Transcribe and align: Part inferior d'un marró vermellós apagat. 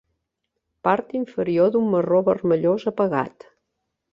Part 0.87 1.13
inferior 1.19 1.71
d'un 1.75 1.91
marró 1.97 2.23
vermellós 2.31 2.87
apagat. 2.93 3.51